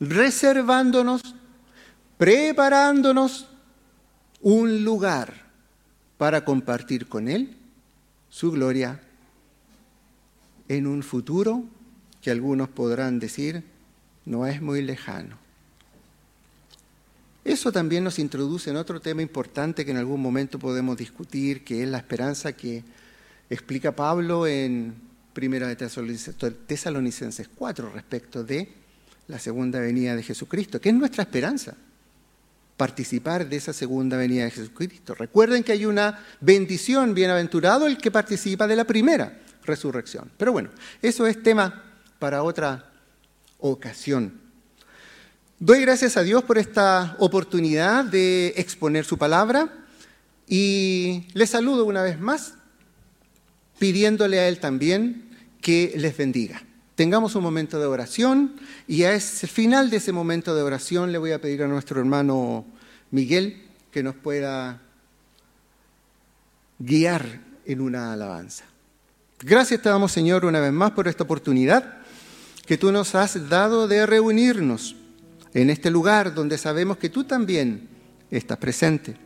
[0.00, 1.20] reservándonos,
[2.22, 3.48] preparándonos
[4.42, 5.34] un lugar
[6.18, 7.56] para compartir con Él
[8.30, 9.00] su gloria
[10.68, 11.64] en un futuro
[12.20, 13.64] que algunos podrán decir
[14.24, 15.36] no es muy lejano.
[17.44, 21.82] Eso también nos introduce en otro tema importante que en algún momento podemos discutir, que
[21.82, 22.84] es la esperanza que
[23.50, 24.94] explica Pablo en
[25.32, 28.68] Primera de Tesalonicenses 4 respecto de
[29.26, 31.74] la segunda venida de Jesucristo, que es nuestra esperanza
[32.82, 35.14] participar de esa segunda venida de Jesucristo.
[35.14, 40.32] Recuerden que hay una bendición, bienaventurado el que participa de la primera resurrección.
[40.36, 40.70] Pero bueno,
[41.00, 41.80] eso es tema
[42.18, 42.90] para otra
[43.60, 44.40] ocasión.
[45.60, 49.72] Doy gracias a Dios por esta oportunidad de exponer su palabra
[50.48, 52.54] y les saludo una vez más
[53.78, 55.30] pidiéndole a Él también
[55.60, 56.64] que les bendiga.
[56.94, 58.54] Tengamos un momento de oración
[58.86, 61.98] y a ese final de ese momento de oración le voy a pedir a nuestro
[61.98, 62.66] hermano
[63.10, 64.80] Miguel que nos pueda
[66.78, 68.64] guiar en una alabanza.
[69.40, 71.98] Gracias te damos, Señor, una vez más por esta oportunidad
[72.66, 74.94] que tú nos has dado de reunirnos
[75.54, 77.88] en este lugar donde sabemos que tú también
[78.30, 79.16] estás presente.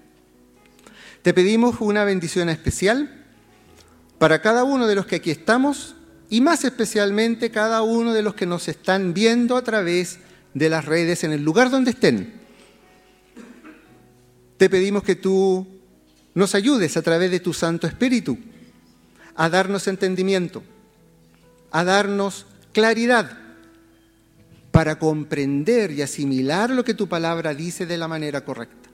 [1.22, 3.24] Te pedimos una bendición especial
[4.18, 5.95] para cada uno de los que aquí estamos
[6.28, 10.18] y más especialmente cada uno de los que nos están viendo a través
[10.54, 12.46] de las redes en el lugar donde estén
[14.56, 15.66] te pedimos que tú
[16.34, 18.38] nos ayudes a través de tu Santo Espíritu
[19.34, 20.62] a darnos entendimiento,
[21.70, 23.38] a darnos claridad
[24.70, 28.88] para comprender y asimilar lo que tu palabra dice de la manera correcta.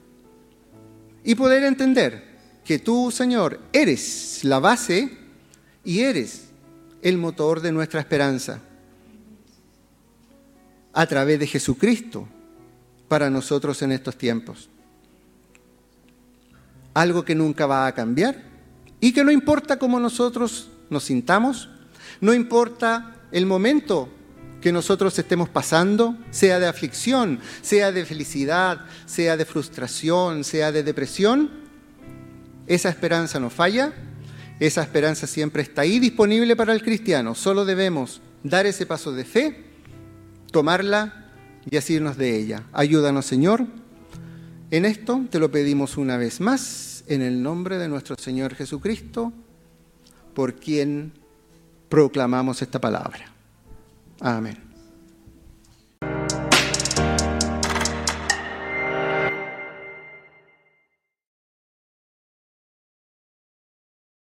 [1.25, 2.25] Y poder entender
[2.65, 5.17] que tú, Señor, eres la base
[5.85, 6.49] y eres
[7.03, 8.61] el motor de nuestra esperanza.
[10.95, 12.29] a través de Jesucristo
[13.09, 14.69] para nosotros en estos tiempos.
[16.93, 18.43] Algo que nunca va a cambiar
[19.01, 21.71] y que no importa cómo nosotros nos sintamos,
[22.21, 24.11] no importa el momento
[24.61, 30.83] que nosotros estemos pasando, sea de aflicción, sea de felicidad, sea de frustración, sea de
[30.83, 31.51] depresión,
[32.67, 33.93] esa esperanza no falla,
[34.67, 37.35] esa esperanza siempre está ahí disponible para el cristiano.
[37.35, 39.65] Solo debemos dar ese paso de fe,
[40.53, 41.33] tomarla
[41.69, 42.63] y asirnos de ella.
[42.73, 43.67] Ayúdanos, Señor.
[44.71, 49.33] En esto te lo pedimos una vez más, en el nombre de nuestro Señor Jesucristo,
[50.33, 51.13] por quien
[51.89, 53.33] proclamamos esta palabra.
[54.21, 54.72] Amén.